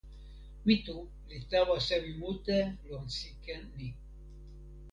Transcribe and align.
mi 0.65 0.75
tu 0.85 0.97
li 1.27 1.37
tawa 1.49 1.75
sewi 1.87 2.11
mute 2.21 2.57
lon 2.89 3.05
sike 3.17 3.55
ni. 3.75 3.87